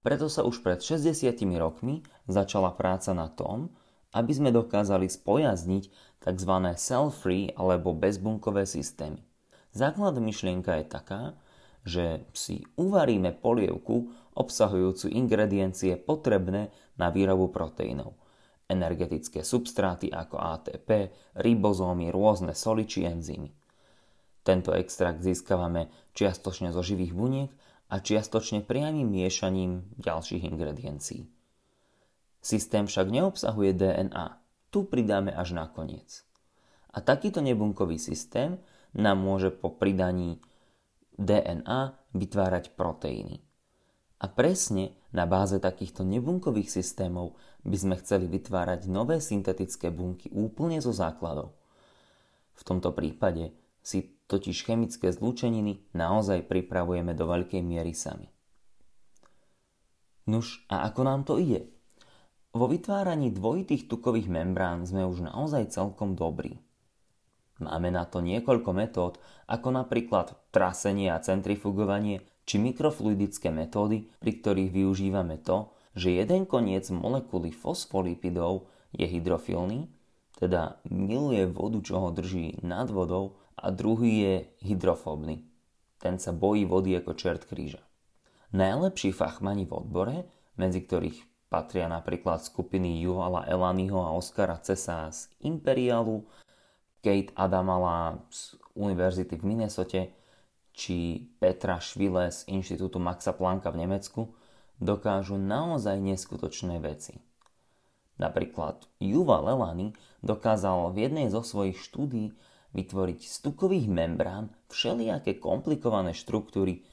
Preto 0.00 0.30
sa 0.32 0.46
už 0.46 0.64
pred 0.64 0.80
60 0.80 1.34
rokmi 1.60 2.00
začala 2.24 2.72
práca 2.72 3.12
na 3.12 3.28
tom, 3.28 3.74
aby 4.16 4.32
sme 4.32 4.54
dokázali 4.54 5.04
spojazniť 5.04 5.84
tzv. 6.24 6.52
cell-free 6.80 7.52
alebo 7.52 7.92
bezbunkové 7.92 8.64
systémy. 8.64 9.20
Základná 9.76 10.24
myšlienka 10.24 10.80
je 10.80 10.86
taká, 10.88 11.22
že 11.84 12.24
si 12.32 12.64
uvaríme 12.80 13.36
polievku 13.36 14.12
obsahujúcu 14.38 15.10
ingrediencie 15.10 15.98
potrebné 15.98 16.70
na 16.94 17.10
výrobu 17.10 17.50
proteínov– 17.50 18.14
energetické 18.68 19.40
substráty 19.40 20.12
ako 20.12 20.36
ATP, 20.36 21.10
ribozómy, 21.40 22.12
rôzne 22.12 22.52
soli 22.52 22.84
či 22.84 23.08
enzymy. 23.08 23.48
Tento 24.44 24.76
extrakt 24.76 25.24
získavame 25.24 25.88
čiastočne 26.12 26.72
zo 26.72 26.84
živých 26.84 27.16
buniek 27.16 27.50
a 27.88 28.00
čiastočne 28.00 28.64
priamým 28.64 29.08
miešaním 29.08 29.96
ďalších 29.96 30.44
ingrediencií. 30.44 31.24
Systém 32.38 32.86
však 32.86 33.08
neobsahuje 33.08 33.74
DNA, 33.74 34.26
tu 34.68 34.84
pridáme 34.84 35.32
až 35.32 35.56
nakoniec. 35.56 36.22
A 36.92 37.00
takýto 37.00 37.40
nebunkový 37.40 37.96
systém 37.96 38.60
nám 38.96 39.20
môže 39.20 39.52
po 39.52 39.72
pridaní 39.72 40.40
DNA 41.16 41.98
vytvárať 42.16 42.72
proteíny. 42.76 43.47
A 44.18 44.26
presne 44.26 44.98
na 45.14 45.30
báze 45.30 45.62
takýchto 45.62 46.02
nebunkových 46.02 46.74
systémov 46.74 47.38
by 47.62 47.76
sme 47.78 47.94
chceli 48.02 48.26
vytvárať 48.26 48.90
nové 48.90 49.22
syntetické 49.22 49.94
bunky 49.94 50.26
úplne 50.34 50.82
zo 50.82 50.90
základov. 50.90 51.54
V 52.58 52.62
tomto 52.66 52.90
prípade 52.90 53.54
si 53.78 54.18
totiž 54.26 54.66
chemické 54.66 55.14
zlúčeniny 55.14 55.94
naozaj 55.94 56.50
pripravujeme 56.50 57.14
do 57.14 57.30
veľkej 57.30 57.62
miery 57.62 57.94
sami. 57.94 58.26
Nuž, 60.28 60.66
a 60.68 60.84
ako 60.90 61.00
nám 61.06 61.22
to 61.24 61.40
ide? 61.40 61.70
Vo 62.52 62.68
vytváraní 62.68 63.32
dvojitých 63.32 63.86
tukových 63.86 64.28
membrán 64.28 64.84
sme 64.84 65.06
už 65.06 65.24
naozaj 65.24 65.72
celkom 65.72 66.18
dobrí. 66.18 66.60
Máme 67.62 67.94
na 67.94 68.04
to 68.04 68.20
niekoľko 68.20 68.70
metód, 68.76 69.12
ako 69.48 69.72
napríklad 69.72 70.36
trasenie 70.52 71.10
a 71.10 71.22
centrifugovanie, 71.22 72.22
či 72.48 72.56
mikrofluidické 72.56 73.52
metódy, 73.52 74.08
pri 74.16 74.32
ktorých 74.40 74.72
využívame 74.72 75.36
to, 75.44 75.68
že 75.92 76.16
jeden 76.16 76.48
koniec 76.48 76.88
molekuly 76.88 77.52
fosfolipidov 77.52 78.72
je 78.96 79.04
hydrofilný, 79.04 79.92
teda 80.40 80.80
miluje 80.88 81.44
vodu, 81.44 81.76
čo 81.84 82.00
ho 82.00 82.08
drží 82.08 82.64
nad 82.64 82.88
vodou, 82.88 83.36
a 83.58 83.74
druhý 83.74 84.12
je 84.22 84.34
hydrofóbny. 84.70 85.44
Ten 85.98 86.22
sa 86.22 86.30
bojí 86.30 86.62
vody 86.62 86.94
ako 86.94 87.18
čert 87.18 87.42
kríža. 87.44 87.82
Najlepší 88.54 89.10
fachmani 89.10 89.66
v 89.66 89.74
odbore, 89.74 90.16
medzi 90.54 90.86
ktorých 90.86 91.50
patria 91.50 91.90
napríklad 91.90 92.38
skupiny 92.38 93.02
Juvala 93.02 93.44
Elaniho 93.50 93.98
a 93.98 94.14
Oskara 94.14 94.62
Cesa 94.62 95.10
z 95.10 95.26
Imperialu, 95.42 96.22
Kate 97.02 97.34
Adamala 97.34 98.22
z 98.30 98.54
Univerzity 98.78 99.34
v 99.36 99.44
Minnesote 99.44 100.00
či 100.78 101.26
Petra 101.42 101.82
Švile 101.82 102.30
z 102.30 102.46
Inštitútu 102.46 103.02
Maxa 103.02 103.34
Plancka 103.34 103.74
v 103.74 103.82
Nemecku 103.82 104.30
dokážu 104.78 105.34
naozaj 105.34 105.98
neskutočné 105.98 106.78
veci. 106.78 107.18
Napríklad 108.22 108.86
Juva 109.02 109.42
Lelany 109.42 109.90
dokázal 110.22 110.94
v 110.94 111.10
jednej 111.10 111.26
zo 111.34 111.42
svojich 111.42 111.82
štúdí 111.82 112.30
vytvoriť 112.78 113.20
z 113.26 113.36
tukových 113.42 113.90
membrán 113.90 114.54
všelijaké 114.70 115.42
komplikované 115.42 116.14
štruktúry 116.14 116.86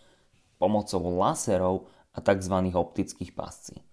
pomocou 0.58 1.06
laserov 1.14 1.86
a 2.18 2.26
tzv. 2.26 2.56
optických 2.74 3.38
pascí. 3.38 3.86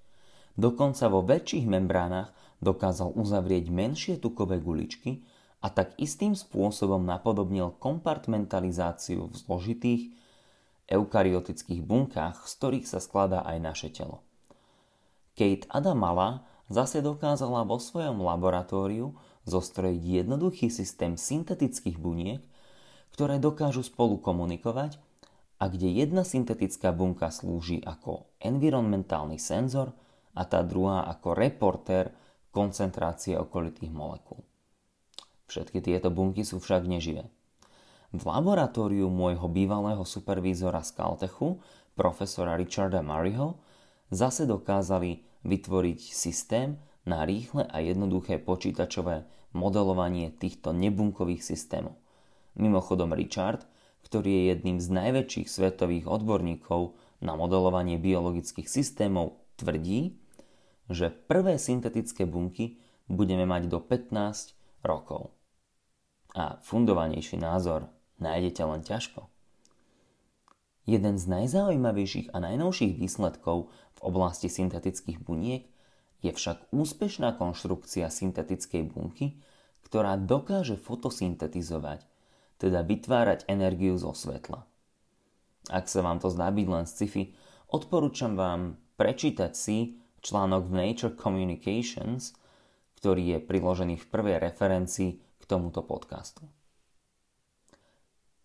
Dokonca 0.56 1.08
vo 1.12 1.20
väčších 1.20 1.68
membránach 1.68 2.32
dokázal 2.64 3.12
uzavrieť 3.12 3.68
menšie 3.68 4.14
tukové 4.16 4.56
guličky 4.56 5.24
a 5.62 5.70
tak 5.70 5.94
istým 5.96 6.34
spôsobom 6.34 7.06
napodobnil 7.06 7.78
kompartmentalizáciu 7.78 9.30
v 9.30 9.34
zložitých 9.38 10.02
eukaryotických 10.90 11.80
bunkách, 11.86 12.44
z 12.44 12.52
ktorých 12.58 12.86
sa 12.90 12.98
skladá 12.98 13.46
aj 13.46 13.58
naše 13.62 13.88
telo. 13.94 14.26
Kate 15.38 15.70
Adamala 15.70 16.44
zase 16.68 17.00
dokázala 17.00 17.62
vo 17.62 17.78
svojom 17.78 18.20
laboratóriu 18.20 19.14
zostrojiť 19.46 20.02
jednoduchý 20.02 20.68
systém 20.68 21.14
syntetických 21.16 21.96
buniek, 21.96 22.42
ktoré 23.14 23.38
dokážu 23.38 23.86
spolu 23.86 24.18
komunikovať 24.18 24.98
a 25.62 25.70
kde 25.70 25.94
jedna 25.94 26.26
syntetická 26.26 26.90
bunka 26.90 27.30
slúži 27.30 27.78
ako 27.86 28.26
environmentálny 28.42 29.38
senzor 29.38 29.94
a 30.34 30.42
tá 30.42 30.66
druhá 30.66 31.06
ako 31.06 31.38
reportér 31.38 32.10
koncentrácie 32.50 33.38
okolitých 33.38 33.94
molekúl. 33.94 34.42
Všetky 35.50 35.82
tieto 35.82 36.12
bunky 36.12 36.46
sú 36.46 36.62
však 36.62 36.86
neživé. 36.86 37.26
V 38.12 38.22
laboratóriu 38.28 39.08
môjho 39.08 39.48
bývalého 39.48 40.04
supervízora 40.04 40.84
z 40.84 40.92
Caltechu, 40.92 41.64
profesora 41.96 42.60
Richarda 42.60 43.00
Murrayho, 43.00 43.56
zase 44.12 44.44
dokázali 44.44 45.24
vytvoriť 45.48 46.00
systém 46.12 46.76
na 47.08 47.24
rýchle 47.24 47.64
a 47.66 47.80
jednoduché 47.80 48.38
počítačové 48.38 49.24
modelovanie 49.56 50.28
týchto 50.32 50.76
nebunkových 50.76 51.40
systémov. 51.40 51.96
Mimochodom 52.52 53.16
Richard, 53.16 53.64
ktorý 54.04 54.28
je 54.28 54.42
jedným 54.52 54.78
z 54.80 54.88
najväčších 54.92 55.48
svetových 55.48 56.04
odborníkov 56.04 56.92
na 57.24 57.32
modelovanie 57.32 57.96
biologických 57.96 58.68
systémov, 58.68 59.40
tvrdí, 59.56 60.20
že 60.92 61.08
prvé 61.08 61.56
syntetické 61.56 62.28
bunky 62.28 62.76
budeme 63.08 63.48
mať 63.48 63.72
do 63.72 63.80
15 63.80 64.61
rokov. 64.82 65.34
A 66.36 66.58
fundovanejší 66.62 67.38
názor 67.38 67.88
nájdete 68.18 68.62
len 68.64 68.82
ťažko. 68.82 69.28
Jeden 70.82 71.14
z 71.14 71.24
najzaujímavejších 71.30 72.34
a 72.34 72.42
najnovších 72.42 72.98
výsledkov 72.98 73.70
v 73.70 74.00
oblasti 74.02 74.50
syntetických 74.50 75.22
buniek 75.22 75.70
je 76.22 76.30
však 76.34 76.74
úspešná 76.74 77.38
konštrukcia 77.38 78.10
syntetickej 78.10 78.82
bunky, 78.90 79.38
ktorá 79.86 80.18
dokáže 80.18 80.78
fotosyntetizovať, 80.78 82.06
teda 82.58 82.82
vytvárať 82.86 83.46
energiu 83.50 83.98
zo 83.98 84.14
svetla. 84.14 84.66
Ak 85.70 85.86
sa 85.86 86.02
vám 86.02 86.18
to 86.18 86.30
zdá 86.30 86.50
byť 86.50 86.66
len 86.66 86.86
sci-fi, 86.86 87.34
odporúčam 87.70 88.34
vám 88.34 88.78
prečítať 88.98 89.52
si 89.54 90.02
článok 90.22 90.70
v 90.70 90.74
Nature 90.74 91.14
Communications, 91.14 92.34
ktorý 93.02 93.34
je 93.34 93.38
priložený 93.42 93.98
v 93.98 94.06
prvej 94.06 94.38
referencii 94.38 95.18
k 95.18 95.42
tomuto 95.50 95.82
podcastu. 95.82 96.46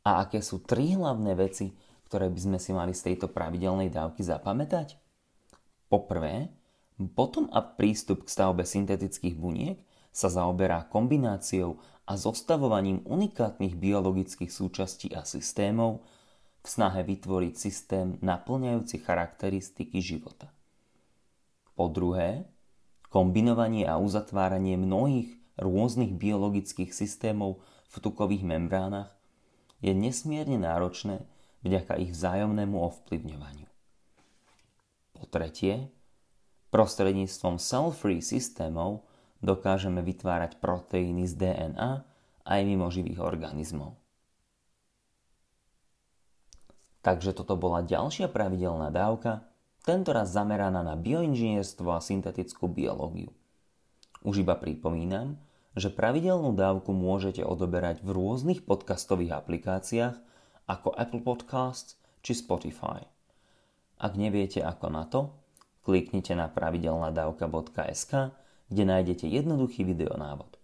A 0.01 0.25
aké 0.25 0.41
sú 0.41 0.65
tri 0.65 0.97
hlavné 0.97 1.37
veci, 1.37 1.77
ktoré 2.09 2.25
by 2.33 2.39
sme 2.41 2.57
si 2.57 2.73
mali 2.73 2.97
z 2.97 3.13
tejto 3.13 3.29
pravidelnej 3.29 3.93
dávky 3.93 4.25
zapamätať? 4.25 4.97
Poprvé, 5.93 6.49
potom 7.13 7.53
a 7.53 7.61
prístup 7.61 8.25
k 8.25 8.33
stavbe 8.33 8.65
syntetických 8.65 9.37
buniek 9.37 9.77
sa 10.09 10.33
zaoberá 10.33 10.89
kombináciou 10.89 11.77
a 12.09 12.17
zostavovaním 12.17 13.05
unikátnych 13.05 13.77
biologických 13.77 14.49
súčastí 14.49 15.13
a 15.13 15.21
systémov 15.21 16.01
v 16.65 16.67
snahe 16.67 17.05
vytvoriť 17.05 17.53
systém 17.53 18.17
naplňajúci 18.25 19.05
charakteristiky 19.05 20.01
života. 20.01 20.49
Po 21.77 21.93
druhé, 21.93 22.49
kombinovanie 23.07 23.87
a 23.87 23.99
uzatváranie 23.99 24.75
mnohých 24.75 25.31
rôznych 25.57 26.13
biologických 26.13 26.93
systémov 26.93 27.59
v 27.87 27.95
tukových 28.03 28.45
membránach 28.45 29.15
je 29.81 29.93
nesmierne 29.93 30.57
náročné 30.61 31.25
vďaka 31.65 31.97
ich 32.01 32.13
vzájomnému 32.13 32.77
ovplyvňovaniu. 32.77 33.69
Po 35.17 35.23
tretie, 35.25 35.89
prostredníctvom 36.69 37.57
cell-free 37.57 38.21
systémov 38.21 39.07
dokážeme 39.41 40.01
vytvárať 40.05 40.61
proteíny 40.61 41.25
z 41.25 41.33
DNA 41.37 42.05
aj 42.47 42.59
mimo 42.63 42.89
živých 42.93 43.21
organizmov. 43.21 43.97
Takže 47.01 47.31
toto 47.31 47.55
bola 47.55 47.85
ďalšia 47.87 48.27
pravidelná 48.27 48.91
dávka, 48.91 49.47
tentoraz 49.87 50.35
zameraná 50.35 50.83
na 50.83 50.99
bioinžinierstvo 50.99 51.95
a 51.95 52.03
syntetickú 52.03 52.67
biológiu. 52.67 53.31
Už 54.27 54.43
iba 54.43 54.59
pripomínam, 54.59 55.39
že 55.79 55.87
pravidelnú 55.87 56.51
dávku 56.51 56.91
môžete 56.91 57.39
odoberať 57.47 58.03
v 58.03 58.11
rôznych 58.11 58.67
podcastových 58.67 59.39
aplikáciách 59.39 60.19
ako 60.67 60.91
Apple 60.91 61.23
Podcasts 61.23 61.95
či 62.19 62.35
Spotify. 62.35 63.07
Ak 63.95 64.19
neviete 64.19 64.59
ako 64.59 64.91
na 64.91 65.07
to, 65.07 65.31
kliknite 65.87 66.35
na 66.35 66.51
pravidelnadavka.sk, 66.51 68.35
kde 68.67 68.83
nájdete 68.83 69.31
jednoduchý 69.31 69.87
videonávod. 69.87 70.59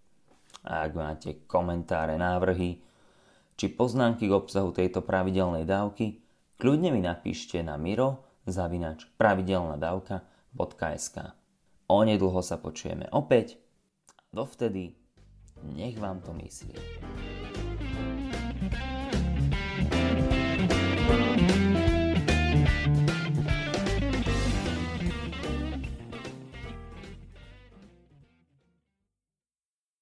A 0.68 0.84
ak 0.84 0.92
máte 1.00 1.30
komentáre, 1.48 2.20
návrhy 2.20 2.84
či 3.56 3.72
poznámky 3.72 4.28
k 4.28 4.36
obsahu 4.36 4.76
tejto 4.76 5.00
pravidelnej 5.00 5.64
dávky, 5.64 6.20
kľudne 6.60 6.92
mi 6.92 7.00
napíšte 7.00 7.64
na 7.64 7.80
miro 7.80 8.33
zavinač 8.48 9.06
pravidelnadavka.sk. 9.20 11.18
Onedlho 11.88 12.42
sa 12.42 12.58
počujeme 12.58 13.08
opäť. 13.12 13.60
Dovtedy 14.34 14.98
nech 15.64 16.00
vám 16.00 16.22
to 16.26 16.34
myslí. 16.34 16.76